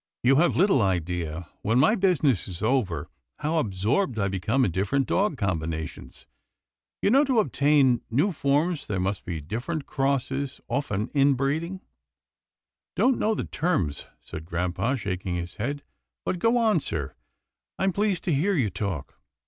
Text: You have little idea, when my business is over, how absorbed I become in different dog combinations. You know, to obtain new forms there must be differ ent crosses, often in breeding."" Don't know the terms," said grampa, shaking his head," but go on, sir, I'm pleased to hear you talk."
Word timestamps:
You 0.23 0.37
have 0.37 0.55
little 0.55 0.81
idea, 0.81 1.47
when 1.61 1.77
my 1.77 1.93
business 1.93 2.47
is 2.47 2.63
over, 2.63 3.07
how 3.37 3.59
absorbed 3.59 4.17
I 4.17 4.29
become 4.29 4.65
in 4.65 4.71
different 4.71 5.05
dog 5.05 5.37
combinations. 5.37 6.25
You 7.03 7.11
know, 7.11 7.23
to 7.23 7.37
obtain 7.39 8.01
new 8.09 8.31
forms 8.31 8.87
there 8.87 8.99
must 8.99 9.25
be 9.25 9.41
differ 9.41 9.73
ent 9.73 9.85
crosses, 9.85 10.59
often 10.67 11.09
in 11.13 11.35
breeding."" 11.35 11.81
Don't 12.95 13.19
know 13.19 13.35
the 13.35 13.45
terms," 13.45 14.07
said 14.23 14.45
grampa, 14.45 14.97
shaking 14.97 15.35
his 15.35 15.57
head," 15.57 15.83
but 16.25 16.39
go 16.39 16.57
on, 16.57 16.79
sir, 16.79 17.13
I'm 17.77 17.93
pleased 17.93 18.23
to 18.23 18.33
hear 18.33 18.55
you 18.55 18.71
talk." 18.71 19.19